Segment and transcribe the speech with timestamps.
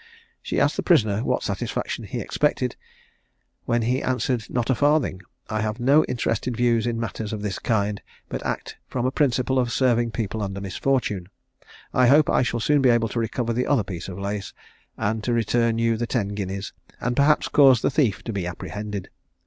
[0.41, 2.75] She asked the prisoner what satisfaction he expected,
[3.65, 7.59] when he answered "Not a farthing; I have no interested views in matters of this
[7.59, 11.29] kind, but act from a principle of serving people under misfortune.
[11.93, 14.53] I hope I shall soon be able to recover the other piece of lace,
[14.97, 19.11] and to return you the ten guineas, and perhaps cause the thief to be apprehended.